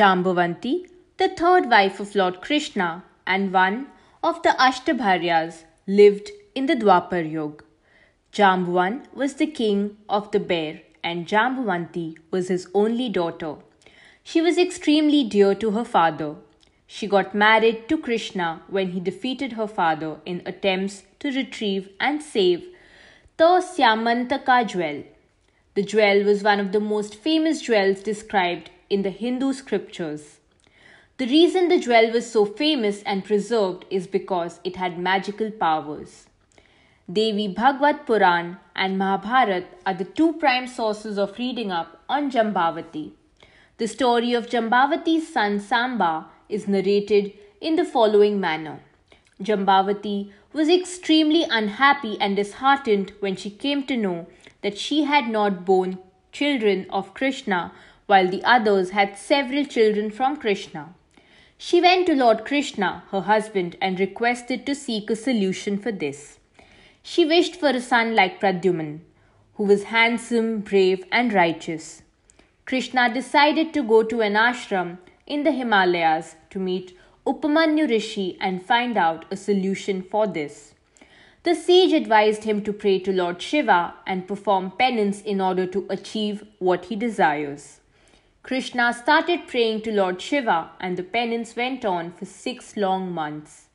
[0.00, 0.86] Jambavanti,
[1.18, 3.88] the third wife of Lord Krishna and one
[4.22, 7.62] of the Ashtabharyas, lived in the Dwapar Yuga.
[8.32, 13.56] Jambavan was the king of the bear and Jambavanti was his only daughter.
[14.24, 16.36] She was extremely dear to her father.
[16.86, 22.22] She got married to Krishna when he defeated her father in attempts to retrieve and
[22.22, 22.64] save
[23.36, 25.04] the Syamantaka jewel.
[25.74, 30.40] The jewel was one of the most famous jewels described in the Hindu scriptures.
[31.18, 36.26] The reason the jewel was so famous and preserved is because it had magical powers.
[37.12, 43.12] Devi Bhagwat Puran and Mahabharat are the two prime sources of reading up on Jambavati.
[43.78, 48.80] The story of Jambavati's son Samba is narrated in the following manner.
[49.42, 54.26] Jambavati was extremely unhappy and disheartened when she came to know
[54.62, 55.98] that she had not borne
[56.32, 57.72] children of Krishna
[58.10, 60.92] while the others had several children from Krishna.
[61.56, 66.38] She went to Lord Krishna, her husband, and requested to seek a solution for this.
[67.02, 69.00] She wished for a son like Pradyuman,
[69.54, 72.02] who was handsome, brave, and righteous.
[72.66, 78.64] Krishna decided to go to an ashram in the Himalayas to meet Upamanyu Rishi and
[78.64, 80.74] find out a solution for this.
[81.42, 85.86] The sage advised him to pray to Lord Shiva and perform penance in order to
[85.90, 87.79] achieve what he desires.
[88.42, 93.66] Krishna started praying to Lord Shiva, and the penance went on for six long months.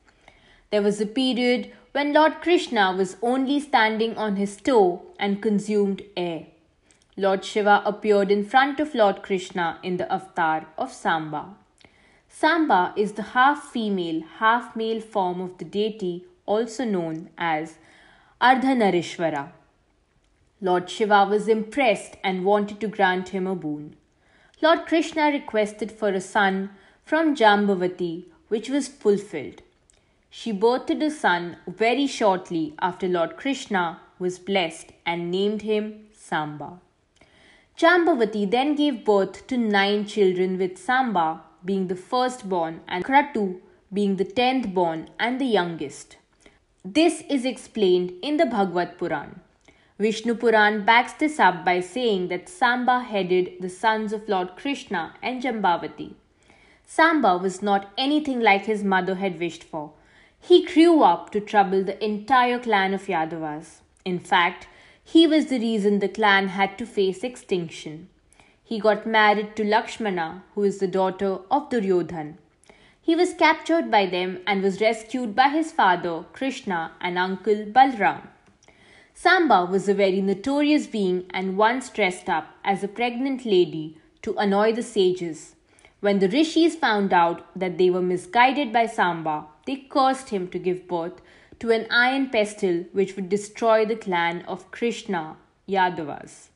[0.72, 6.02] There was a period when Lord Krishna was only standing on his toe and consumed
[6.18, 6.48] air.
[7.16, 11.56] Lord Shiva appeared in front of Lord Krishna in the avatar of Samba.
[12.28, 17.76] Samba is the half female, half male form of the deity, also known as
[18.42, 19.52] Ardhanarishvara.
[20.60, 23.96] Lord Shiva was impressed and wanted to grant him a boon.
[24.66, 26.72] Lord Krishna requested for a son
[27.04, 29.62] from Jambavati, which was fulfilled.
[30.32, 36.80] She birthed a son very shortly after Lord Krishna was blessed and named him Samba.
[37.78, 43.60] Jambavati then gave birth to nine children, with Samba being the firstborn and Kratu
[43.94, 46.18] being the tenth born and the youngest.
[46.84, 49.42] This is explained in the Bhagavad Puran.
[49.98, 55.14] Vishnu Puran backs this up by saying that Samba headed the sons of Lord Krishna
[55.24, 56.16] and Jambavati.
[56.86, 59.94] Samba was not anything like his mother had wished for.
[60.38, 63.80] He grew up to trouble the entire clan of Yadavas.
[64.04, 64.68] In fact,
[65.02, 68.10] he was the reason the clan had to face extinction.
[68.66, 72.38] He got married to Lakshmana, who is the daughter of Duryodhan.
[73.02, 78.28] He was captured by them and was rescued by his father Krishna and uncle Balram.
[79.18, 84.36] Samba was a very notorious being and once dressed up as a pregnant lady to
[84.36, 85.56] annoy the sages.
[86.02, 90.60] When the rishis found out that they were misguided by Samba, they cursed him to
[90.60, 91.22] give birth
[91.60, 96.50] to an iron pestle which would destroy the clan of Krishna, Yadavas.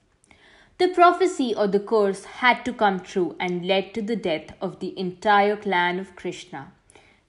[0.79, 4.79] The prophecy or the curse had to come true and led to the death of
[4.81, 6.73] the entire clan of Krishna.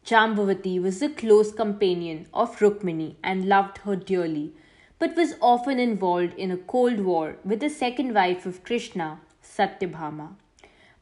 [0.04, 4.54] Jambavati was a close companion of Rukmini and loved her dearly,
[5.00, 10.34] but was often involved in a cold war with the second wife of Krishna, Satyabhama.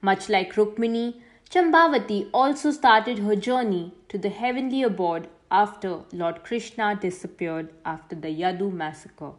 [0.01, 1.21] Much like Rukmini,
[1.51, 8.29] Jambavati also started her journey to the heavenly abode after Lord Krishna disappeared after the
[8.29, 9.33] Yadu massacre.